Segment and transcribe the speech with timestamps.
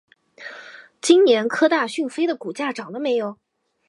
[0.99, 3.37] 今年科大讯飞的股价涨了没有？